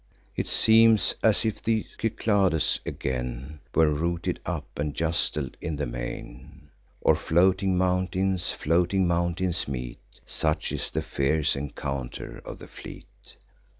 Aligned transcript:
It 0.35 0.47
seems, 0.47 1.13
as 1.21 1.45
if 1.45 1.61
the 1.61 1.85
Cyclades 2.01 2.79
again 2.87 3.59
Were 3.75 3.91
rooted 3.91 4.39
up, 4.47 4.79
and 4.79 4.95
justled 4.95 5.57
in 5.61 5.75
the 5.75 5.85
main; 5.85 6.71
Or 7.01 7.13
floating 7.15 7.77
mountains 7.77 8.49
floating 8.49 9.05
mountains 9.07 9.67
meet; 9.67 9.99
Such 10.25 10.71
is 10.71 10.89
the 10.89 11.03
fierce 11.03 11.55
encounter 11.55 12.39
of 12.43 12.57
the 12.57 12.67
fleet. 12.67 13.35